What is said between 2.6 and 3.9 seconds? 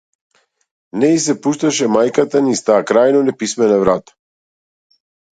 таа крајно неписмена